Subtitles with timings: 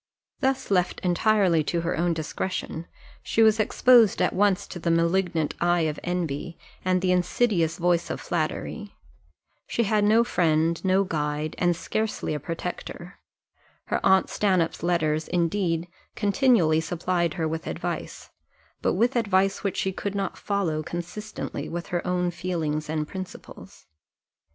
[0.39, 2.87] Thus left entirely to her own discretion,
[3.21, 8.09] she was exposed at once to the malignant eye of envy, and the insidious voice
[8.09, 8.95] of flattery
[9.67, 13.19] she had no friend, no guide, and scarcely a protector:
[13.93, 18.31] her aunt Stanhope's letters, indeed, continually supplied her with advice,
[18.81, 23.85] but with advice which she could not follow consistently with her own feelings and principles.